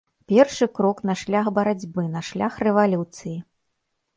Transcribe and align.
Першы 0.31 0.67
крок 0.77 1.03
на 1.09 1.15
шлях 1.23 1.51
барацьбы, 1.57 2.07
на 2.15 2.25
шлях 2.31 2.59
рэвалюцыі. 2.69 3.37